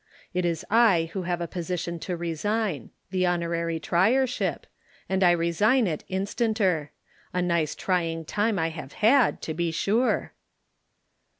[0.33, 4.63] It is I who have a position to resign the Honorary Triership
[5.07, 6.89] and I resign it instanter.
[7.33, 10.33] A nice trying time I have had, to be sure!"